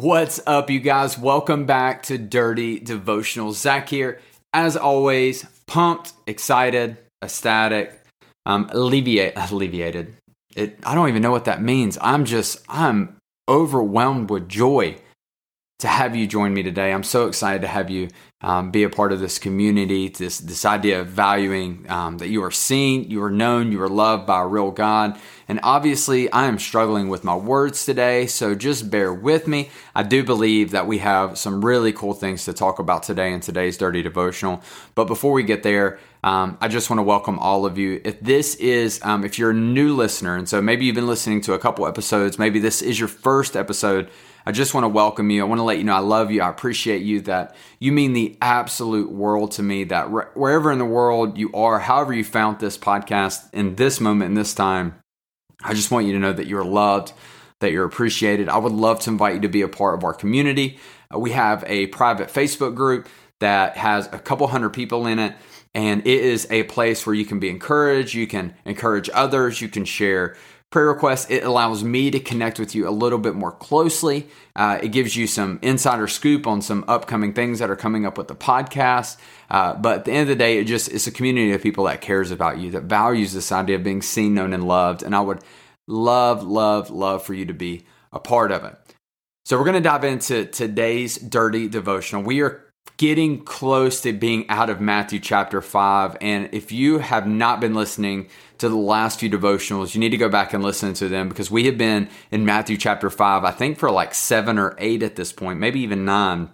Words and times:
What's 0.00 0.40
up, 0.46 0.70
you 0.70 0.80
guys? 0.80 1.18
Welcome 1.18 1.66
back 1.66 2.04
to 2.04 2.16
Dirty 2.16 2.80
Devotional. 2.80 3.52
Zach 3.52 3.90
here. 3.90 4.18
As 4.54 4.74
always, 4.74 5.44
pumped, 5.66 6.14
excited, 6.26 6.96
ecstatic, 7.22 8.00
um, 8.46 8.70
alleviate, 8.72 9.34
alleviated. 9.36 10.16
It, 10.56 10.78
I 10.86 10.94
don't 10.94 11.10
even 11.10 11.20
know 11.20 11.30
what 11.30 11.44
that 11.44 11.60
means. 11.60 11.98
I'm 12.00 12.24
just, 12.24 12.64
I'm 12.66 13.18
overwhelmed 13.46 14.30
with 14.30 14.48
joy 14.48 14.96
to 15.80 15.88
have 15.88 16.16
you 16.16 16.26
join 16.26 16.54
me 16.54 16.62
today. 16.62 16.94
I'm 16.94 17.04
so 17.04 17.26
excited 17.26 17.60
to 17.60 17.68
have 17.68 17.90
you 17.90 18.08
um, 18.42 18.70
be 18.70 18.84
a 18.84 18.88
part 18.88 19.12
of 19.12 19.20
this 19.20 19.38
community, 19.38 20.08
this, 20.08 20.38
this 20.38 20.64
idea 20.64 21.00
of 21.00 21.08
valuing 21.08 21.84
um, 21.90 22.16
that 22.18 22.28
you 22.28 22.42
are 22.42 22.50
seen, 22.50 23.10
you 23.10 23.22
are 23.22 23.30
known, 23.30 23.70
you 23.70 23.82
are 23.82 23.88
loved 23.88 24.26
by 24.26 24.40
a 24.40 24.46
real 24.46 24.70
God. 24.70 25.18
And 25.46 25.60
obviously, 25.62 26.30
I 26.32 26.46
am 26.46 26.58
struggling 26.58 27.08
with 27.08 27.22
my 27.22 27.34
words 27.34 27.84
today, 27.84 28.26
so 28.26 28.54
just 28.54 28.90
bear 28.90 29.12
with 29.12 29.46
me. 29.46 29.68
I 29.94 30.04
do 30.04 30.24
believe 30.24 30.70
that 30.70 30.86
we 30.86 30.98
have 30.98 31.36
some 31.36 31.62
really 31.62 31.92
cool 31.92 32.14
things 32.14 32.46
to 32.46 32.54
talk 32.54 32.78
about 32.78 33.02
today 33.02 33.32
in 33.32 33.40
today's 33.40 33.76
Dirty 33.76 34.00
Devotional. 34.00 34.62
But 34.94 35.04
before 35.04 35.32
we 35.32 35.42
get 35.42 35.62
there, 35.62 35.98
um, 36.24 36.56
I 36.62 36.68
just 36.68 36.88
want 36.88 36.98
to 36.98 37.02
welcome 37.02 37.38
all 37.38 37.66
of 37.66 37.76
you. 37.76 38.00
If 38.04 38.20
this 38.20 38.54
is, 38.54 39.00
um, 39.02 39.22
if 39.24 39.38
you're 39.38 39.50
a 39.50 39.54
new 39.54 39.94
listener, 39.94 40.36
and 40.36 40.48
so 40.48 40.62
maybe 40.62 40.86
you've 40.86 40.94
been 40.94 41.06
listening 41.06 41.42
to 41.42 41.52
a 41.52 41.58
couple 41.58 41.86
episodes, 41.86 42.38
maybe 42.38 42.58
this 42.58 42.80
is 42.80 42.98
your 42.98 43.08
first 43.08 43.54
episode 43.54 44.08
I 44.46 44.52
just 44.52 44.72
want 44.72 44.84
to 44.84 44.88
welcome 44.88 45.30
you. 45.30 45.42
I 45.42 45.46
want 45.46 45.58
to 45.58 45.64
let 45.64 45.78
you 45.78 45.84
know 45.84 45.94
I 45.94 46.00
love 46.00 46.30
you. 46.30 46.42
I 46.42 46.48
appreciate 46.48 47.02
you 47.02 47.20
that 47.22 47.54
you 47.78 47.92
mean 47.92 48.14
the 48.14 48.29
absolute 48.40 49.10
world 49.10 49.52
to 49.52 49.62
me 49.62 49.84
that 49.84 50.10
wherever 50.10 50.72
in 50.72 50.78
the 50.78 50.84
world 50.84 51.38
you 51.38 51.50
are, 51.52 51.78
however 51.78 52.12
you 52.12 52.24
found 52.24 52.58
this 52.58 52.78
podcast 52.78 53.52
in 53.52 53.76
this 53.76 54.00
moment, 54.00 54.30
in 54.30 54.34
this 54.34 54.54
time, 54.54 55.00
I 55.62 55.74
just 55.74 55.90
want 55.90 56.06
you 56.06 56.12
to 56.12 56.18
know 56.18 56.32
that 56.32 56.46
you're 56.46 56.64
loved, 56.64 57.12
that 57.60 57.72
you're 57.72 57.84
appreciated. 57.84 58.48
I 58.48 58.58
would 58.58 58.72
love 58.72 59.00
to 59.00 59.10
invite 59.10 59.34
you 59.34 59.40
to 59.40 59.48
be 59.48 59.62
a 59.62 59.68
part 59.68 59.98
of 59.98 60.04
our 60.04 60.14
community. 60.14 60.78
Uh, 61.14 61.18
we 61.18 61.32
have 61.32 61.64
a 61.66 61.88
private 61.88 62.28
Facebook 62.28 62.74
group 62.74 63.08
that 63.40 63.76
has 63.76 64.06
a 64.06 64.18
couple 64.18 64.46
hundred 64.46 64.70
people 64.70 65.06
in 65.06 65.18
it. 65.18 65.34
And 65.74 66.00
it 66.06 66.20
is 66.24 66.48
a 66.50 66.64
place 66.64 67.06
where 67.06 67.14
you 67.14 67.24
can 67.24 67.38
be 67.38 67.48
encouraged, 67.48 68.14
you 68.14 68.26
can 68.26 68.54
encourage 68.64 69.08
others, 69.14 69.60
you 69.60 69.68
can 69.68 69.84
share 69.84 70.36
prayer 70.70 70.86
requests. 70.86 71.28
It 71.30 71.42
allows 71.42 71.82
me 71.82 72.10
to 72.12 72.20
connect 72.20 72.58
with 72.58 72.74
you 72.74 72.88
a 72.88 72.90
little 72.90 73.18
bit 73.18 73.34
more 73.34 73.50
closely. 73.50 74.28
Uh, 74.54 74.78
it 74.82 74.88
gives 74.88 75.16
you 75.16 75.26
some 75.26 75.58
insider 75.62 76.06
scoop 76.06 76.46
on 76.46 76.62
some 76.62 76.84
upcoming 76.86 77.32
things 77.32 77.58
that 77.58 77.70
are 77.70 77.76
coming 77.76 78.06
up 78.06 78.16
with 78.16 78.28
the 78.28 78.36
podcast. 78.36 79.16
Uh, 79.50 79.74
but 79.74 79.98
at 79.98 80.04
the 80.04 80.12
end 80.12 80.22
of 80.22 80.28
the 80.28 80.36
day, 80.36 80.58
it 80.58 80.64
just 80.64 80.90
it's 80.92 81.06
a 81.08 81.12
community 81.12 81.52
of 81.52 81.62
people 81.62 81.84
that 81.84 82.00
cares 82.00 82.30
about 82.30 82.58
you, 82.58 82.70
that 82.70 82.84
values 82.84 83.32
this 83.32 83.50
idea 83.50 83.76
of 83.76 83.84
being 83.84 84.02
seen, 84.02 84.34
known, 84.34 84.52
and 84.52 84.66
loved. 84.66 85.02
And 85.02 85.14
I 85.14 85.20
would 85.20 85.40
love, 85.88 86.44
love, 86.44 86.90
love 86.90 87.24
for 87.24 87.34
you 87.34 87.46
to 87.46 87.54
be 87.54 87.84
a 88.12 88.20
part 88.20 88.52
of 88.52 88.64
it. 88.64 88.76
So 89.44 89.58
we're 89.58 89.64
going 89.64 89.74
to 89.74 89.80
dive 89.80 90.04
into 90.04 90.44
today's 90.44 91.16
dirty 91.16 91.68
devotional. 91.68 92.22
We 92.22 92.42
are 92.42 92.69
getting 93.00 93.42
close 93.42 94.02
to 94.02 94.12
being 94.12 94.46
out 94.50 94.68
of 94.68 94.78
Matthew 94.78 95.20
chapter 95.20 95.62
5. 95.62 96.18
And 96.20 96.50
if 96.52 96.70
you 96.70 96.98
have 96.98 97.26
not 97.26 97.58
been 97.58 97.72
listening 97.72 98.28
to 98.58 98.68
the 98.68 98.76
last 98.76 99.18
few 99.18 99.30
devotionals, 99.30 99.94
you 99.94 100.00
need 100.00 100.10
to 100.10 100.18
go 100.18 100.28
back 100.28 100.52
and 100.52 100.62
listen 100.62 100.92
to 100.92 101.08
them 101.08 101.30
because 101.30 101.50
we 101.50 101.64
have 101.64 101.78
been 101.78 102.10
in 102.30 102.44
Matthew 102.44 102.76
chapter 102.76 103.08
5, 103.08 103.42
I 103.42 103.52
think 103.52 103.78
for 103.78 103.90
like 103.90 104.14
seven 104.14 104.58
or 104.58 104.74
eight 104.76 105.02
at 105.02 105.16
this 105.16 105.32
point, 105.32 105.58
maybe 105.58 105.80
even 105.80 106.04
nine. 106.04 106.50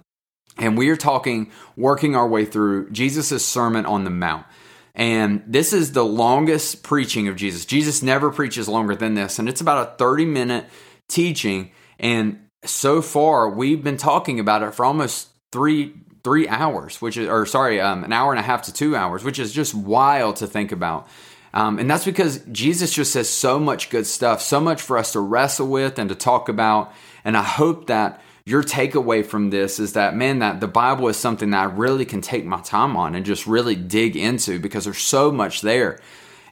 And 0.57 0.79
we 0.79 0.89
are 0.91 0.97
talking, 0.97 1.51
working 1.77 2.15
our 2.15 2.29
way 2.29 2.45
through 2.45 2.91
Jesus' 2.91 3.45
Sermon 3.45 3.85
on 3.85 4.05
the 4.05 4.11
Mount. 4.11 4.47
And 4.95 5.43
this 5.49 5.73
is 5.73 5.93
the 5.93 6.05
longest 6.05 6.85
preaching 6.85 7.27
of 7.27 7.35
Jesus. 7.35 7.67
Jesus 7.67 8.05
never 8.05 8.31
preaches 8.31 8.69
longer 8.69 8.95
than 8.95 9.15
this. 9.15 9.41
And 9.41 9.49
it's 9.49 9.61
about 9.61 9.89
a 9.89 9.97
30 9.97 10.27
minute 10.27 10.67
teaching. 11.09 11.73
And 11.99 12.47
so 12.65 13.03
far, 13.03 13.51
we've 13.51 13.83
been 13.83 13.97
talking 13.97 14.39
about 14.39 14.63
it 14.63 14.75
for 14.75 14.85
almost 14.85 15.29
three 15.51 15.95
three 16.27 16.49
hours, 16.49 17.01
which 17.01 17.17
is, 17.17 17.29
or 17.29 17.47
sorry, 17.47 17.81
um, 17.81 18.03
an 18.03 18.13
hour 18.13 18.33
and 18.33 18.41
a 18.41 18.43
half 18.43 18.63
to 18.63 18.73
two 18.73 18.97
hours, 18.97 19.23
which 19.23 19.39
is 19.39 19.53
just 19.53 19.77
wild 19.77 20.35
to 20.35 20.45
think 20.45 20.73
about. 20.73 21.07
Um, 21.55 21.79
and 21.79 21.89
that's 21.89 22.05
because 22.05 22.41
Jesus 22.51 22.93
just 22.93 23.13
says 23.13 23.29
so 23.29 23.61
much 23.61 23.91
good 23.91 24.09
stuff, 24.09 24.43
so 24.43 24.59
much 24.59 24.83
for 24.83 24.99
us 24.99 25.13
to 25.13 25.21
wrestle 25.21 25.69
with 25.69 26.01
and 26.01 26.09
to 26.09 26.17
talk 26.17 26.49
about. 26.49 26.93
And 27.25 27.37
I 27.37 27.45
hope 27.45 27.87
that 27.87 28.21
your 28.45 28.65
takeaway 28.65 29.25
from 29.25 29.51
this 29.51 29.79
is 29.79 29.93
that, 29.93 30.17
man, 30.17 30.41
that 30.41 30.59
the 30.59 30.67
Bible 30.67 31.07
is 31.07 31.17
something 31.17 31.51
that 31.51 31.61
I 31.61 31.65
really 31.67 32.05
can 32.05 32.23
take 32.23 32.45
my 32.45 32.61
time 32.61 32.97
on 32.97 33.15
and 33.15 33.25
just 33.25 33.47
really 33.47 33.77
dig 33.77 34.17
into 34.17 34.59
because 34.59 34.83
there's 34.83 34.99
so 34.99 35.31
much 35.31 35.61
there. 35.61 36.01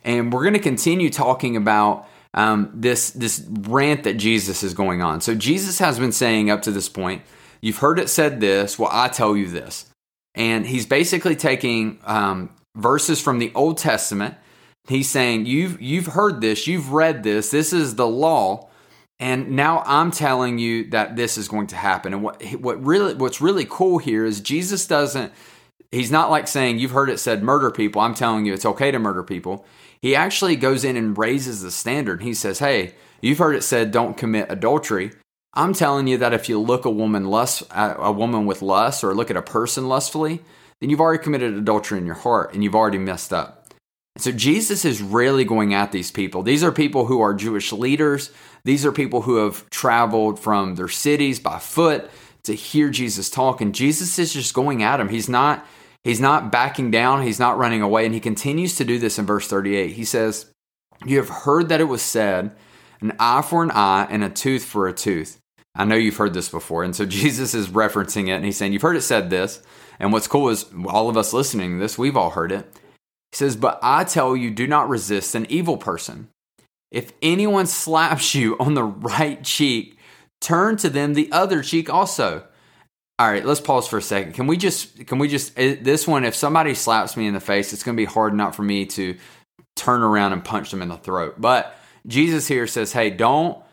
And 0.05 0.33
we're 0.33 0.45
going 0.45 0.55
to 0.55 0.61
continue 0.61 1.11
talking 1.11 1.56
about 1.56 2.06
um, 2.33 2.71
this 2.73 3.11
this 3.11 3.45
rant 3.49 4.05
that 4.05 4.19
Jesus 4.19 4.62
is 4.62 4.73
going 4.73 5.03
on. 5.03 5.21
So 5.21 5.35
Jesus 5.35 5.81
has 5.81 5.99
been 5.99 6.12
saying 6.12 6.49
up 6.49 6.62
to 6.62 6.71
this 6.71 6.89
point 6.89 7.23
You've 7.64 7.78
heard 7.78 7.98
it 7.98 8.10
said 8.10 8.41
this. 8.41 8.78
Well, 8.78 8.91
I 8.92 9.08
tell 9.08 9.34
you 9.34 9.48
this. 9.48 9.86
And 10.34 10.66
he's 10.66 10.84
basically 10.84 11.34
taking 11.34 11.98
um, 12.04 12.50
verses 12.76 13.22
from 13.22 13.38
the 13.38 13.50
Old 13.54 13.78
Testament. 13.78 14.34
He's 14.86 15.08
saying, 15.08 15.47
you've, 15.47 15.80
you've 15.80 16.08
heard 16.08 16.42
this, 16.42 16.66
you've 16.66 16.92
read 16.92 17.22
this, 17.22 17.50
this 17.50 17.72
is 17.72 17.94
the 17.94 18.06
law. 18.06 18.69
And 19.19 19.52
now 19.52 19.82
I'm 19.86 20.10
telling 20.10 20.58
you 20.58 20.91
that 20.91 21.16
this 21.16 21.38
is 21.38 21.48
going 21.48 21.69
to 21.69 21.76
happen. 21.76 22.12
And 22.12 22.22
what, 22.22 22.42
what 22.56 22.84
really, 22.84 23.14
what's 23.14 23.41
really 23.41 23.66
cool 23.66 23.96
here 23.96 24.26
is 24.26 24.42
Jesus 24.42 24.86
doesn't, 24.86 25.32
he's 25.91 26.10
not 26.10 26.31
like 26.31 26.48
saying, 26.48 26.81
you've 26.81 26.91
heard 26.91 27.08
it 27.08 27.19
said 27.19 27.42
murder 27.42 27.70
people. 27.70 28.02
I'm 28.02 28.14
telling 28.14 28.44
you 28.44 28.52
it's 28.52 28.66
okay 28.66 28.91
to 28.91 28.98
murder 28.98 29.22
people. 29.22 29.64
He 30.02 30.14
actually 30.14 30.56
goes 30.56 30.84
in 30.84 30.98
and 30.98 31.16
raises 31.16 31.62
the 31.62 31.70
standard. 31.70 32.20
He 32.20 32.34
says, 32.34 32.58
hey, 32.58 32.92
you've 33.22 33.38
heard 33.38 33.56
it 33.56 33.62
said 33.62 33.91
don't 33.91 34.19
commit 34.19 34.52
adultery. 34.52 35.12
I'm 35.54 35.72
telling 35.72 36.09
you 36.09 36.19
that 36.19 36.34
if 36.34 36.48
you 36.48 36.60
look 36.60 36.84
a 36.84 36.91
woman 36.91 37.26
lust, 37.26 37.62
a 37.70 38.12
woman 38.12 38.44
with 38.44 38.60
lust, 38.60 39.04
or 39.04 39.15
look 39.15 39.31
at 39.31 39.37
a 39.37 39.42
person 39.42 39.88
lustfully, 39.88 40.41
then 40.81 40.91
you've 40.91 41.00
already 41.00 41.22
committed 41.22 41.54
adultery 41.54 41.98
in 41.98 42.06
your 42.06 42.16
heart 42.16 42.53
and 42.53 42.65
you've 42.65 42.75
already 42.75 42.98
messed 42.98 43.32
up. 43.32 43.64
So 44.16 44.31
Jesus 44.31 44.84
is 44.84 45.03
really 45.03 45.44
going 45.44 45.75
at 45.75 45.91
these 45.93 46.10
people. 46.10 46.43
These 46.43 46.62
are 46.62 46.70
people 46.70 47.06
who 47.06 47.20
are 47.20 47.34
Jewish 47.34 47.72
leaders. 47.72 48.31
These 48.64 48.84
are 48.87 48.93
people 48.93 49.22
who 49.22 49.37
have 49.37 49.69
traveled 49.70 50.38
from 50.38 50.76
their 50.76 50.88
cities 50.88 51.41
by 51.41 51.59
foot 51.59 52.09
to 52.44 52.54
hear 52.54 52.91
Jesus 52.91 53.28
talk. 53.28 53.60
And 53.60 53.75
Jesus 53.75 54.19
is 54.19 54.32
just 54.32 54.54
going 54.54 54.82
at 54.82 54.98
them. 54.98 55.09
He's 55.09 55.28
not, 55.28 55.66
he's 56.04 56.20
not 56.20 56.53
backing 56.53 56.91
down. 56.91 57.22
He's 57.22 57.41
not 57.41 57.59
running 57.59 57.82
away. 57.82 58.04
And 58.04 58.14
he 58.14 58.20
continues 58.20 58.76
to 58.76 58.84
do 58.84 58.98
this 58.98 59.19
in 59.19 59.26
verse 59.26 59.48
38. 59.48 59.93
He 59.93 60.04
says, 60.04 60.47
You 61.04 61.16
have 61.16 61.28
heard 61.28 61.69
that 61.70 61.81
it 61.81 61.84
was 61.84 62.03
said, 62.03 62.54
an 63.00 63.14
eye 63.19 63.43
for 63.43 63.64
an 63.64 63.72
eye 63.72 64.06
and 64.09 64.22
a 64.22 64.31
tooth 64.31 64.64
for 64.64 64.87
a 64.87 64.93
tooth. 64.93 65.41
I 65.75 65.85
know 65.85 65.97
you've 65.97 66.17
heard 66.17 66.35
this 66.35 66.49
before. 66.49 66.85
And 66.85 66.95
so 66.95 67.07
Jesus 67.07 67.55
is 67.55 67.69
referencing 67.69 68.29
it 68.29 68.33
and 68.33 68.45
he's 68.45 68.57
saying, 68.57 68.73
You've 68.73 68.83
heard 68.83 68.97
it 68.97 69.03
said 69.03 69.31
this. 69.31 69.62
And 69.99 70.12
what's 70.12 70.29
cool 70.29 70.49
is 70.49 70.67
all 70.87 71.09
of 71.09 71.17
us 71.17 71.33
listening 71.33 71.75
to 71.75 71.79
this, 71.79 71.97
we've 71.97 72.17
all 72.17 72.31
heard 72.31 72.53
it. 72.53 72.67
He 73.33 73.37
says, 73.37 73.57
But 73.57 73.79
I 73.83 74.05
tell 74.05 74.37
you, 74.37 74.51
do 74.51 74.67
not 74.67 74.89
resist 74.89 75.35
an 75.35 75.47
evil 75.49 75.77
person. 75.77 76.29
If 76.91 77.12
anyone 77.23 77.67
slaps 77.67 78.35
you 78.35 78.57
on 78.59 78.75
the 78.75 78.85
right 78.85 79.43
cheek, 79.43 79.99
turn 80.41 80.76
to 80.79 80.88
them 80.88 81.15
the 81.15 81.31
other 81.32 81.62
cheek 81.62 81.93
also. 81.93 82.44
All 83.19 83.31
right, 83.31 83.44
let's 83.44 83.61
pause 83.61 83.87
for 83.87 83.99
a 83.99 84.03
second. 84.03 84.35
Can 84.35 84.49
we 84.49 84.56
just, 84.56 85.06
can 85.06 85.19
we 85.19 85.29
just, 85.29 85.56
eh, 85.56 85.77
this 85.81 86.06
one, 86.06 86.25
if 86.25 86.35
somebody 86.35 86.75
slaps 86.75 87.17
me 87.17 87.29
in 87.29 87.35
the 87.35 87.41
face, 87.41 87.73
it's 87.73 87.85
going 87.85 87.97
to 87.97 88.00
be 88.00 88.05
hard 88.05 88.35
not 88.35 88.56
for 88.56 88.62
me 88.62 88.87
to 88.87 89.17
turn 89.77 90.03
around 90.03 90.32
and 90.32 90.44
punch 90.44 90.70
them 90.70 90.82
in 90.82 90.88
the 90.88 90.97
throat. 90.97 91.37
But 91.38 91.77
Jesus 92.06 92.49
here 92.49 92.67
says, 92.67 92.93
hey, 92.93 93.11
don't 93.11 93.63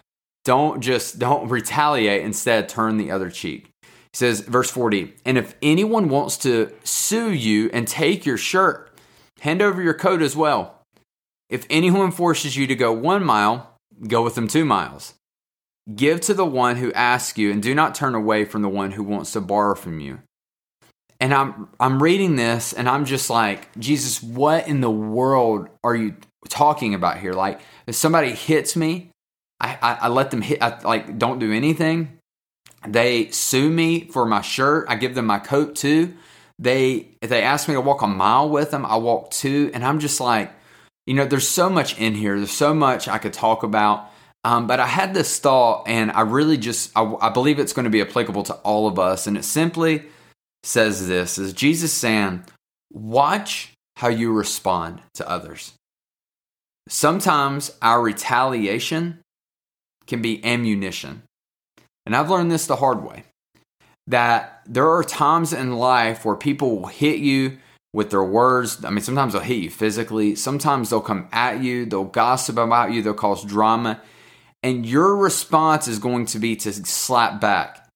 don't 0.44 0.82
just 0.82 1.20
don't 1.20 1.50
retaliate, 1.50 2.24
instead 2.24 2.68
turn 2.68 2.98
the 2.98 3.12
other 3.12 3.30
cheek. 3.30 3.70
He 3.84 4.18
says, 4.18 4.42
verse 4.42 4.70
40, 4.70 5.14
and 5.26 5.38
if 5.38 5.56
anyone 5.62 6.10
wants 6.10 6.38
to 6.40 6.72
sue 6.84 7.32
you 7.32 7.70
and 7.72 7.88
take 7.88 8.26
your 8.26 8.38
shirt, 8.38 8.92
hand 9.40 9.62
over 9.62 9.82
your 9.82 9.94
coat 9.94 10.22
as 10.22 10.36
well. 10.36 10.82
If 11.50 11.66
anyone 11.70 12.12
forces 12.12 12.58
you 12.58 12.68
to 12.68 12.76
go 12.76 12.92
one 12.92 13.24
mile, 13.24 13.76
go 14.08 14.22
with 14.24 14.36
them 14.36 14.48
two 14.48 14.66
miles. 14.66 15.14
Give 15.96 16.22
to 16.22 16.34
the 16.34 16.46
one 16.46 16.78
who 16.78 16.94
asks 16.94 17.38
you, 17.38 17.52
and 17.52 17.62
do 17.62 17.74
not 17.74 17.96
turn 17.96 18.16
away 18.16 18.46
from 18.46 18.62
the 18.62 18.70
one 18.70 18.92
who 18.92 19.04
wants 19.04 19.32
to 19.34 19.42
borrow 19.42 19.76
from 19.76 20.00
you. 20.00 20.20
And 21.20 21.34
I'm 21.36 21.70
I'm 21.80 22.02
reading 22.02 22.36
this 22.36 22.74
and 22.74 22.90
I'm 22.90 23.06
just 23.06 23.30
like, 23.30 23.78
Jesus, 23.78 24.24
what 24.24 24.68
in 24.68 24.82
the 24.82 24.90
world 24.90 25.70
are 25.84 25.96
you 25.96 26.16
talking 26.50 26.96
about 26.96 27.20
here? 27.20 27.34
Like, 27.34 27.62
if 27.86 27.94
somebody 27.94 28.32
hits 28.32 28.76
me, 28.76 29.12
I, 29.62 29.78
I, 29.82 29.94
I 30.02 30.08
let 30.08 30.32
them 30.32 30.42
hit, 30.42 30.62
I, 30.62 30.80
like, 30.82 31.20
don't 31.20 31.40
do 31.40 31.54
anything. 31.54 32.18
They 32.88 33.30
sue 33.30 33.70
me 33.70 34.08
for 34.10 34.26
my 34.26 34.42
shirt. 34.42 34.88
I 34.90 34.96
give 34.96 35.14
them 35.14 35.28
my 35.28 35.38
coat 35.40 35.76
too. 35.76 36.16
They, 36.58 37.10
if 37.22 37.30
they 37.30 37.44
ask 37.44 37.68
me 37.68 37.76
to 37.76 37.82
walk 37.82 38.02
a 38.02 38.08
mile 38.08 38.50
with 38.50 38.72
them, 38.72 38.86
I 38.86 38.96
walk 38.96 39.30
two. 39.30 39.70
And 39.74 39.86
I'm 39.86 40.00
just 40.00 40.20
like, 40.20 40.52
you 41.06 41.14
know, 41.14 41.26
there's 41.26 41.48
so 41.48 41.70
much 41.70 41.98
in 42.00 42.16
here. 42.16 42.38
There's 42.38 42.52
so 42.52 42.74
much 42.74 43.08
I 43.08 43.20
could 43.20 43.34
talk 43.34 43.64
about. 43.64 44.10
Um, 44.44 44.66
but 44.66 44.80
I 44.80 44.88
had 44.88 45.14
this 45.14 45.38
thought, 45.38 45.88
and 45.88 46.12
I 46.12 46.22
really 46.22 46.58
just, 46.58 46.92
I, 46.96 47.04
I 47.22 47.30
believe 47.30 47.60
it's 47.60 47.74
going 47.74 47.84
to 47.84 47.92
be 47.92 48.02
applicable 48.02 48.44
to 48.44 48.54
all 48.56 48.88
of 48.88 48.98
us. 48.98 49.28
And 49.28 49.38
it 49.38 49.46
simply 49.46 50.04
says 50.64 51.08
this 51.08 51.38
is 51.38 51.54
Jesus 51.54 51.94
saying, 51.94 52.44
watch 52.92 53.74
how 53.98 54.08
you 54.08 54.34
respond 54.34 55.02
to 55.14 55.30
others. 55.30 55.74
Sometimes 56.90 57.72
our 57.82 58.02
retaliation 58.02 59.21
can 60.08 60.22
be 60.22 60.44
ammunition. 60.44 61.24
And 62.06 62.16
I've 62.16 62.30
learned 62.30 62.52
this 62.52 62.68
the 62.68 62.78
hard 62.78 63.04
way 63.04 63.24
that 64.08 64.62
there 64.66 64.90
are 64.90 65.04
times 65.04 65.54
in 65.54 65.78
life 65.78 66.26
where 66.26 66.36
people 66.36 66.80
will 66.80 66.88
hit 66.88 67.20
you 67.20 67.58
with 67.94 68.10
their 68.10 68.24
words. 68.24 68.84
I 68.84 68.90
mean, 68.90 69.02
sometimes 69.02 69.34
they'll 69.34 69.42
hit 69.42 69.62
you 69.62 69.70
physically, 69.70 70.36
sometimes 70.36 70.90
they'll 70.90 71.02
come 71.02 71.28
at 71.32 71.62
you, 71.62 71.86
they'll 71.86 72.04
gossip 72.06 72.58
about 72.58 72.92
you, 72.92 73.02
they'll 73.02 73.14
cause 73.14 73.44
drama. 73.46 74.02
And 74.64 74.86
your 74.86 75.16
response 75.16 75.88
is 75.88 76.00
going 76.00 76.26
to 76.28 76.40
be 76.40 76.56
to 76.58 76.72
slap 76.72 77.42
back, 77.42 77.88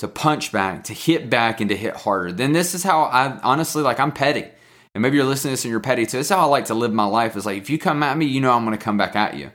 to 0.00 0.08
punch 0.08 0.52
back, 0.52 0.84
to 0.84 0.92
hit 0.92 1.30
back, 1.30 1.60
and 1.60 1.68
to 1.70 1.76
hit 1.76 1.96
harder. 1.96 2.32
Then 2.32 2.52
this 2.52 2.74
is 2.74 2.82
how 2.82 3.04
I 3.04 3.38
honestly 3.42 3.82
like, 3.82 4.00
I'm 4.00 4.12
petty. 4.12 4.44
And 4.94 5.02
maybe 5.02 5.16
you're 5.16 5.26
listening 5.26 5.50
to 5.50 5.52
this 5.52 5.64
and 5.64 5.70
you're 5.70 5.80
petty 5.80 6.06
too. 6.06 6.16
This 6.16 6.26
is 6.26 6.34
how 6.34 6.40
I 6.40 6.46
like 6.46 6.66
to 6.66 6.74
live 6.74 6.92
my 6.92 7.04
life 7.04 7.36
is 7.36 7.46
like, 7.46 7.58
if 7.58 7.70
you 7.70 7.78
come 7.78 8.02
at 8.02 8.16
me, 8.16 8.26
you 8.26 8.40
know 8.40 8.52
I'm 8.52 8.64
going 8.64 8.76
to 8.76 8.82
come 8.82 8.96
back 8.96 9.14
at 9.14 9.34
you. 9.34 9.50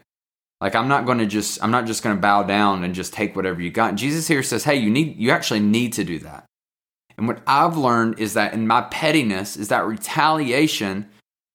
Like 0.64 0.76
I'm 0.76 0.88
not 0.88 1.06
going 1.06 1.18
to 1.18 1.26
just 1.26 1.62
I'm 1.62 1.72
not 1.72 1.86
just 1.86 2.04
going 2.04 2.16
to 2.16 2.22
bow 2.22 2.44
down 2.44 2.86
and 2.86 2.96
just 2.96 3.12
take 3.12 3.36
whatever 3.36 3.62
you 3.62 3.70
got. 3.70 3.96
Jesus 3.96 4.30
here 4.30 4.42
says, 4.42 4.64
"Hey, 4.64 4.78
you 4.78 4.90
need 4.90 5.18
you 5.18 5.30
actually 5.30 5.60
need 5.60 5.92
to 5.94 6.06
do 6.06 6.20
that." 6.20 6.46
And 7.18 7.28
what 7.28 7.42
I've 7.46 7.76
learned 7.76 8.18
is 8.18 8.34
that 8.36 8.54
in 8.54 8.66
my 8.66 8.84
pettiness 8.84 9.58
is 9.58 9.68
that 9.68 9.86
retaliation 9.86 11.10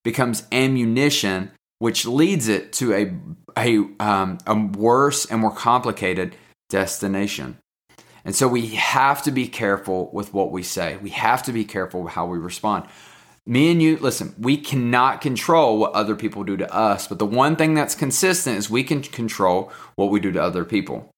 becomes 0.05 0.47
ammunition, 0.53 1.53
which 1.79 2.05
leads 2.05 2.49
it 2.49 2.71
to 2.75 2.93
a 2.93 3.15
a 3.57 3.79
um, 3.99 4.37
a 4.47 4.55
worse 4.55 5.25
and 5.25 5.41
more 5.41 5.55
complicated 5.55 6.37
destination. 6.69 7.57
And 8.27 8.37
so 8.37 8.47
we 8.47 8.67
have 8.75 9.23
to 9.23 9.31
be 9.31 9.49
careful 9.49 10.11
with 10.13 10.35
what 10.35 10.53
we 10.53 10.63
say. 10.63 10.99
We 10.99 11.11
have 11.11 11.43
to 11.45 11.53
be 11.55 11.65
careful 11.65 12.03
with 12.03 12.13
how 12.13 12.27
we 12.27 12.37
respond 12.37 12.85
me 13.49 13.71
and 13.73 13.81
you, 13.81 13.97
listen, 13.97 14.35
we 14.39 14.59
cannot 14.59 15.23
control 15.23 15.79
what 15.79 15.95
other 15.95 16.15
people 16.15 16.45
do 16.45 16.59
to 16.59 16.73
us, 16.73 17.09
but 17.09 17.19
the 17.19 17.25
one 17.25 17.57
thing 17.57 17.73
that's 17.73 17.95
consistent 17.95 18.59
is 18.59 18.69
we 18.69 18.85
can 18.85 19.01
control 19.01 19.73
what 19.95 20.11
we 20.11 20.21
do 20.21 20.31
to 20.31 20.43
other 20.43 20.67
people. 20.67 21.11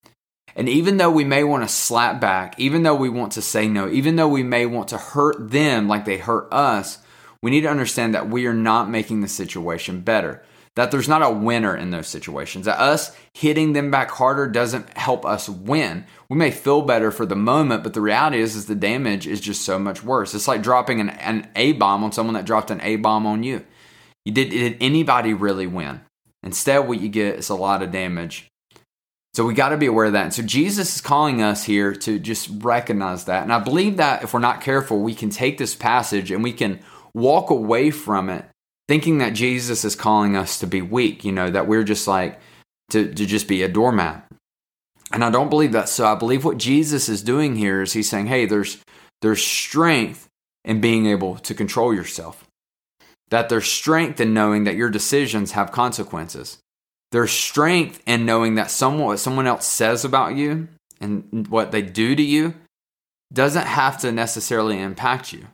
And 0.55 0.69
even 0.69 0.97
though 0.97 1.11
we 1.11 1.25
may 1.25 1.43
want 1.43 1.65
to 1.65 1.69
slap 1.69 2.21
back, 2.21 2.55
even 2.57 2.85
though 2.85 2.95
we 2.95 3.09
want 3.09 3.33
to 3.33 3.43
say 3.43 3.67
no, 3.67 3.89
even 3.89 4.15
though 4.15 4.29
we 4.29 4.45
may 4.45 4.65
want 4.65 4.89
to 4.89 4.99
hurt 4.99 5.51
them 5.51 5.89
like 5.89 6.05
they 6.05 6.19
hurt 6.19 6.47
us, 6.53 6.99
we 7.43 7.51
need 7.51 7.63
to 7.63 7.71
understand 7.71 8.15
that 8.15 8.29
we 8.29 8.47
are 8.47 8.55
not 8.55 8.89
making 8.89 9.23
the 9.23 9.29
situation 9.29 10.01
better 10.01 10.45
that 10.77 10.91
there's 10.91 11.09
not 11.09 11.23
a 11.23 11.31
winner 11.31 11.77
in 11.77 11.91
those 11.91 12.07
situations. 12.07 12.67
That 12.67 12.79
us 12.79 13.15
hitting 13.35 13.73
them 13.73 13.91
back 13.91 14.11
harder 14.11 14.47
doesn't 14.47 14.97
help 14.97 15.27
us 15.27 15.49
win. 15.49 16.05
We 16.29 16.37
may 16.37 16.51
feel 16.51 16.83
better 16.83 17.11
for 17.11 17.27
the 17.27 17.37
moment, 17.37 17.83
but 17.83 17.95
the 17.95 18.01
reality 18.01 18.39
is, 18.39 18.55
is 18.55 18.67
the 18.67 18.75
damage 18.75 19.27
is 19.27 19.41
just 19.41 19.63
so 19.63 19.79
much 19.79 20.03
worse. 20.03 20.35
It's 20.35 20.49
like 20.49 20.63
dropping 20.63 21.01
an, 21.01 21.11
an 21.11 21.49
A 21.57 21.73
bomb 21.73 22.05
on 22.05 22.13
someone 22.13 22.35
that 22.35 22.45
dropped 22.45 22.71
an 22.71 22.81
A 22.83 22.97
bomb 22.97 23.27
on 23.27 23.43
you. 23.43 23.65
You 24.25 24.33
did 24.33 24.51
did 24.51 24.77
anybody 24.81 25.35
really 25.35 25.67
win? 25.67 26.03
Instead, 26.43 26.87
what 26.87 27.01
you 27.01 27.09
get 27.09 27.37
is 27.37 27.49
a 27.49 27.55
lot 27.55 27.83
of 27.83 27.91
damage. 27.91 28.47
So 29.35 29.47
we 29.47 29.55
got 29.55 29.69
to 29.69 29.77
be 29.77 29.87
aware 29.87 30.07
of 30.07 30.15
that. 30.15 30.25
And 30.25 30.35
so 30.35 30.43
Jesus 30.43 30.97
is 30.97 31.01
calling 31.01 31.41
us 31.41 31.65
here 31.65 31.95
to 31.95 32.19
just 32.19 32.51
recognize 32.63 33.27
that. 33.27 33.45
And 33.45 33.53
I 33.53 33.61
believe 33.61 33.99
that 33.99 34.25
if 34.25 34.35
we're 34.35 34.41
not 34.41 34.61
careful, 34.61 35.01
we 35.01 35.15
can 35.15 35.31
take 35.31 35.57
this 35.57 35.75
passage 35.75 36.31
and 36.31 36.43
we 36.43 36.53
can 36.53 36.81
walk 37.15 37.51
away 37.51 37.91
from 37.91 38.29
it 38.29 38.45
thinking 38.91 39.19
that 39.19 39.35
Jesus 39.35 39.85
is 39.85 39.95
calling 39.95 40.37
us 40.37 40.59
to 40.59 40.67
be 40.67 40.83
weak, 40.83 41.25
you 41.25 41.31
know, 41.31 41.49
that 41.49 41.69
we're 41.69 41.85
just 41.85 42.09
like 42.09 42.41
to, 42.91 43.07
to 43.15 43.25
just 43.25 43.47
be 43.47 43.63
a 43.63 43.69
doormat. 43.69 44.27
And 45.13 45.23
I 45.23 45.31
don't 45.31 45.49
believe 45.49 45.71
that. 45.71 45.89
So 45.89 46.05
I 46.05 46.17
believe 46.17 46.45
what 46.45 46.59
Jesus 46.59 47.09
is 47.09 47.23
doing 47.23 47.55
here 47.55 47.83
is 47.83 47.93
he's 47.93 48.11
saying, 48.11 48.27
hey, 48.27 48.47
there's 48.47 48.79
there's 49.23 49.45
strength 49.45 50.27
in 50.65 50.81
being 50.81 51.07
able 51.07 51.37
to 51.37 51.55
control 51.55 51.95
yourself. 51.95 52.45
That 53.29 53.49
there's 53.49 53.71
strength 53.71 54.21
in 54.21 54.35
knowing 54.35 54.65
that 54.65 54.75
your 54.75 54.91
decisions 54.91 55.53
have 55.53 55.71
consequences. 55.71 56.59
There's 57.13 57.31
strength 57.31 58.03
in 58.07 58.27
knowing 58.27 58.57
that 58.57 58.73
someone 58.73 59.07
what 59.07 59.21
someone 59.21 59.47
else 59.47 59.69
says 59.69 60.05
about 60.05 60.35
you 60.35 60.67
and 61.01 61.47
what 61.47 61.71
they 61.71 61.83
do 61.83 62.17
to 62.17 62.23
you 62.25 62.55
doesn't 63.33 63.69
have 63.69 63.99
to 63.99 64.11
necessarily 64.11 64.81
impact 64.81 65.33
you. 65.33 65.47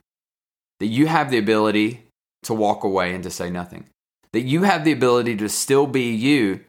That 0.81 0.87
you 0.87 1.07
have 1.07 1.31
the 1.31 1.37
ability 1.37 2.06
to 2.47 2.55
walk 2.55 2.85
away 2.85 3.15
and 3.15 3.23
to 3.25 3.31
say 3.31 3.51
nothing. 3.51 3.87
That 4.33 4.43
you 4.43 4.65
have 4.65 4.85
the 4.85 4.93
ability 4.93 5.37
to 5.37 5.49
still 5.49 5.87
be 5.87 6.13
you 6.13 6.61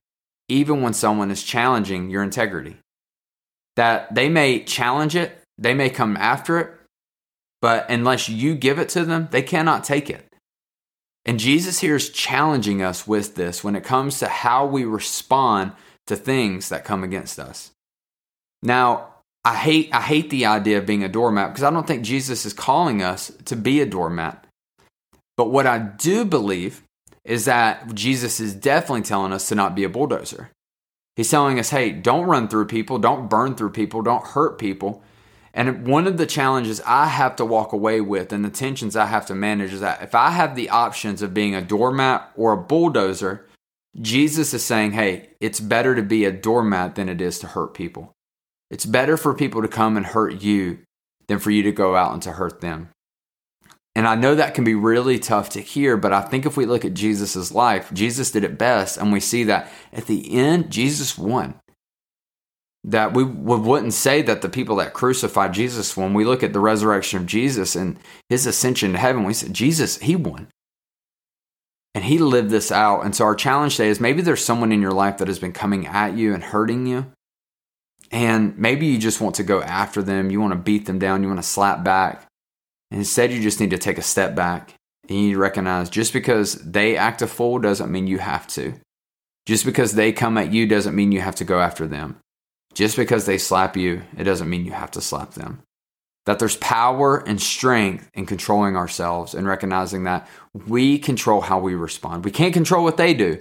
even 0.49 0.81
when 0.81 0.93
someone 0.93 1.31
is 1.31 1.43
challenging 1.43 2.09
your 2.09 2.23
integrity. 2.23 2.77
That 3.75 4.13
they 4.13 4.29
may 4.29 4.63
challenge 4.63 5.15
it, 5.15 5.41
they 5.57 5.73
may 5.73 5.89
come 5.89 6.17
after 6.17 6.59
it, 6.59 6.71
but 7.61 7.89
unless 7.89 8.29
you 8.29 8.55
give 8.55 8.79
it 8.79 8.89
to 8.89 9.05
them, 9.05 9.27
they 9.31 9.41
cannot 9.41 9.83
take 9.83 10.09
it. 10.09 10.27
And 11.25 11.39
Jesus 11.39 11.79
here 11.79 11.95
is 11.95 12.09
challenging 12.09 12.81
us 12.81 13.05
with 13.05 13.35
this 13.35 13.63
when 13.63 13.75
it 13.75 13.83
comes 13.83 14.19
to 14.19 14.27
how 14.27 14.65
we 14.65 14.85
respond 14.85 15.73
to 16.05 16.15
things 16.15 16.69
that 16.69 16.85
come 16.85 17.03
against 17.03 17.37
us. 17.37 17.71
Now, 18.63 19.13
I 19.43 19.55
hate 19.55 19.89
I 19.93 20.01
hate 20.01 20.29
the 20.29 20.45
idea 20.45 20.77
of 20.77 20.85
being 20.85 21.03
a 21.03 21.09
doormat 21.09 21.51
because 21.51 21.63
I 21.63 21.69
don't 21.69 21.85
think 21.85 22.03
Jesus 22.03 22.45
is 22.45 22.53
calling 22.53 23.01
us 23.01 23.31
to 23.45 23.55
be 23.55 23.81
a 23.81 23.85
doormat. 23.85 24.46
But 25.37 25.51
what 25.51 25.67
I 25.67 25.77
do 25.77 26.25
believe 26.25 26.83
is 27.23 27.45
that 27.45 27.93
Jesus 27.93 28.39
is 28.39 28.53
definitely 28.53 29.03
telling 29.03 29.31
us 29.31 29.47
to 29.49 29.55
not 29.55 29.75
be 29.75 29.83
a 29.83 29.89
bulldozer. 29.89 30.49
He's 31.15 31.29
telling 31.29 31.59
us, 31.59 31.69
hey, 31.69 31.91
don't 31.91 32.25
run 32.25 32.47
through 32.47 32.65
people, 32.67 32.99
don't 32.99 33.29
burn 33.29 33.55
through 33.55 33.71
people, 33.71 34.01
don't 34.01 34.25
hurt 34.25 34.59
people. 34.59 35.03
And 35.53 35.87
one 35.87 36.05
of 36.05 36.17
the 36.17 36.27
challenges 36.27 36.81
I 36.85 37.07
have 37.07 37.35
to 37.37 37.45
walk 37.45 37.73
away 37.73 38.01
with 38.01 38.31
and 38.31 38.45
the 38.45 38.49
tensions 38.49 38.95
I 38.95 39.07
have 39.07 39.25
to 39.27 39.35
manage 39.35 39.73
is 39.73 39.81
that 39.81 40.03
if 40.03 40.13
I 40.13 40.29
have 40.29 40.55
the 40.55 40.69
options 40.69 41.21
of 41.21 41.33
being 41.33 41.55
a 41.55 41.61
doormat 41.61 42.31
or 42.35 42.53
a 42.53 42.57
bulldozer, 42.57 43.47
Jesus 43.99 44.53
is 44.53 44.63
saying, 44.63 44.91
hey, 44.91 45.29
it's 45.39 45.59
better 45.59 45.95
to 45.95 46.03
be 46.03 46.25
a 46.25 46.31
doormat 46.31 46.93
than 46.93 47.09
it 47.09 47.19
is 47.19 47.39
to 47.39 47.47
hurt 47.47 47.73
people. 47.73 48.13
It's 48.69 48.85
better 48.85 49.17
for 49.17 49.33
people 49.33 49.63
to 49.63 49.67
come 49.67 49.97
and 49.97 50.05
hurt 50.05 50.41
you 50.41 50.79
than 51.27 51.39
for 51.39 51.49
you 51.49 51.63
to 51.63 51.71
go 51.71 51.95
out 51.95 52.13
and 52.13 52.21
to 52.21 52.33
hurt 52.33 52.61
them. 52.61 52.89
And 53.97 54.07
I 54.07 54.13
know 54.13 54.35
that 54.35 54.53
can 54.53 54.63
be 54.63 54.75
really 54.75 55.17
tough 55.17 55.49
to 55.49 55.59
hear, 55.59 55.97
but 55.97 56.13
I 56.13 56.21
think 56.21 56.45
if 56.45 56.55
we 56.55 56.67
look 56.67 56.85
at 56.85 56.93
Jesus' 56.93 57.51
life, 57.51 57.91
Jesus 57.91 58.29
did 58.29 58.43
it 58.43 58.55
best, 58.55 58.95
and 58.95 59.11
we 59.11 59.19
see 59.19 59.43
that 59.45 59.71
at 59.91 60.05
the 60.05 60.37
end, 60.37 60.69
Jesus 60.69 61.17
won. 61.17 61.55
That 62.83 63.15
we, 63.15 63.23
wouldn't 63.23 63.95
say 63.95 64.21
that 64.21 64.43
the 64.43 64.49
people 64.49 64.75
that 64.75 64.93
crucified 64.93 65.55
Jesus, 65.55 65.97
when 65.97 66.13
we 66.13 66.25
look 66.25 66.43
at 66.43 66.53
the 66.53 66.59
resurrection 66.59 67.19
of 67.19 67.25
Jesus 67.25 67.75
and 67.75 67.97
his 68.29 68.45
ascension 68.45 68.91
to 68.91 68.99
heaven, 68.99 69.23
we 69.23 69.33
say, 69.33 69.49
Jesus, 69.49 69.97
he 69.97 70.15
won. 70.15 70.49
And 71.95 72.03
he 72.03 72.19
lived 72.19 72.51
this 72.51 72.71
out. 72.71 73.01
And 73.01 73.15
so 73.15 73.25
our 73.25 73.33
challenge 73.33 73.77
today 73.77 73.89
is 73.89 73.99
maybe 73.99 74.21
there's 74.21 74.45
someone 74.45 74.71
in 74.71 74.79
your 74.79 74.91
life 74.91 75.17
that 75.17 75.27
has 75.27 75.39
been 75.39 75.53
coming 75.53 75.87
at 75.87 76.15
you 76.15 76.35
and 76.35 76.43
hurting 76.43 76.85
you. 76.85 77.11
And 78.11 78.55
maybe 78.59 78.85
you 78.85 78.99
just 78.99 79.21
want 79.21 79.33
to 79.37 79.43
go 79.43 79.63
after 79.63 80.03
them. 80.03 80.29
You 80.29 80.39
want 80.39 80.53
to 80.53 80.59
beat 80.59 80.85
them 80.85 80.99
down. 80.99 81.23
You 81.23 81.29
want 81.29 81.41
to 81.41 81.47
slap 81.47 81.83
back. 81.83 82.26
Instead, 82.91 83.31
you 83.31 83.41
just 83.41 83.59
need 83.59 83.71
to 83.71 83.77
take 83.77 83.97
a 83.97 84.03
step 84.03 84.35
back 84.35 84.73
and 85.09 85.19
you 85.19 85.37
recognize 85.37 85.89
just 85.89 86.13
because 86.13 86.55
they 86.55 86.97
act 86.97 87.21
a 87.21 87.27
fool 87.27 87.59
doesn't 87.59 87.91
mean 87.91 88.07
you 88.07 88.19
have 88.19 88.47
to. 88.47 88.73
Just 89.45 89.65
because 89.65 89.93
they 89.93 90.11
come 90.11 90.37
at 90.37 90.51
you 90.51 90.67
doesn't 90.67 90.95
mean 90.95 91.11
you 91.11 91.21
have 91.21 91.35
to 91.35 91.45
go 91.45 91.59
after 91.59 91.87
them. 91.87 92.17
Just 92.73 92.97
because 92.97 93.25
they 93.25 93.37
slap 93.37 93.77
you, 93.77 94.03
it 94.17 94.25
doesn't 94.25 94.49
mean 94.49 94.65
you 94.65 94.73
have 94.73 94.91
to 94.91 95.01
slap 95.01 95.33
them. 95.33 95.63
That 96.25 96.39
there's 96.39 96.57
power 96.57 97.17
and 97.25 97.41
strength 97.41 98.09
in 98.13 98.25
controlling 98.25 98.75
ourselves 98.75 99.33
and 99.33 99.47
recognizing 99.47 100.03
that 100.03 100.27
we 100.53 100.99
control 100.99 101.39
how 101.39 101.59
we 101.59 101.75
respond. 101.75 102.25
We 102.25 102.31
can't 102.31 102.53
control 102.53 102.83
what 102.83 102.97
they 102.97 103.13
do, 103.13 103.39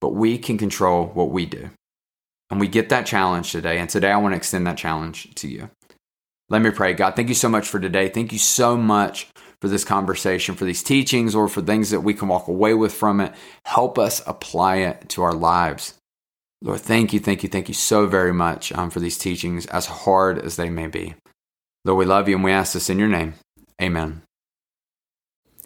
but 0.00 0.14
we 0.14 0.36
can 0.36 0.58
control 0.58 1.06
what 1.06 1.30
we 1.30 1.46
do. 1.46 1.70
And 2.50 2.58
we 2.58 2.66
get 2.66 2.88
that 2.88 3.06
challenge 3.06 3.52
today. 3.52 3.78
And 3.78 3.88
today 3.88 4.10
I 4.10 4.16
want 4.16 4.32
to 4.32 4.36
extend 4.36 4.66
that 4.66 4.76
challenge 4.76 5.32
to 5.36 5.48
you. 5.48 5.70
Let 6.48 6.62
me 6.62 6.70
pray. 6.70 6.92
God, 6.92 7.16
thank 7.16 7.28
you 7.28 7.34
so 7.34 7.48
much 7.48 7.68
for 7.68 7.80
today. 7.80 8.08
Thank 8.08 8.32
you 8.32 8.38
so 8.38 8.76
much 8.76 9.28
for 9.60 9.68
this 9.68 9.84
conversation, 9.84 10.54
for 10.54 10.64
these 10.64 10.82
teachings, 10.82 11.34
or 11.34 11.48
for 11.48 11.62
things 11.62 11.90
that 11.90 12.02
we 12.02 12.14
can 12.14 12.28
walk 12.28 12.46
away 12.46 12.74
with 12.74 12.92
from 12.92 13.20
it. 13.20 13.32
Help 13.64 13.98
us 13.98 14.22
apply 14.26 14.76
it 14.76 15.08
to 15.10 15.22
our 15.22 15.32
lives. 15.32 15.94
Lord, 16.62 16.80
thank 16.80 17.12
you, 17.12 17.20
thank 17.20 17.42
you, 17.42 17.48
thank 17.48 17.68
you 17.68 17.74
so 17.74 18.06
very 18.06 18.32
much 18.32 18.72
um, 18.72 18.90
for 18.90 19.00
these 19.00 19.18
teachings, 19.18 19.66
as 19.66 19.86
hard 19.86 20.38
as 20.38 20.56
they 20.56 20.70
may 20.70 20.86
be. 20.86 21.14
Lord, 21.84 21.98
we 21.98 22.04
love 22.04 22.28
you 22.28 22.36
and 22.36 22.44
we 22.44 22.52
ask 22.52 22.74
this 22.74 22.90
in 22.90 22.98
your 22.98 23.08
name. 23.08 23.34
Amen. 23.80 24.22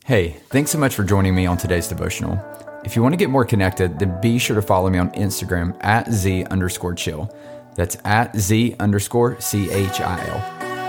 Hey, 0.05 0.37
thanks 0.49 0.71
so 0.71 0.79
much 0.79 0.95
for 0.95 1.05
joining 1.05 1.35
me 1.35 1.47
on 1.47 1.59
today's 1.59 1.89
devotional. 1.89 2.43
If 2.85 2.97
you 2.97 3.03
want 3.03 3.13
to 3.13 3.19
get 3.19 3.31
more 3.31 3.45
connected, 3.45 3.99
then 3.99 4.21
be 4.21 4.39
sure 4.39 4.57
to 4.57 4.63
follow 4.63 4.89
me 4.89 4.99
on 4.99 5.11
Instagram 5.11 5.77
at 5.85 6.11
Z 6.11 6.45
underscore 6.45 6.95
chill. 6.95 7.35
That's 7.77 7.97
at 8.05 8.37
Z 8.37 8.77
underscore 8.81 9.41
C 9.41 9.71
H 9.71 10.01
I 10.01 10.27
L. 10.27 10.60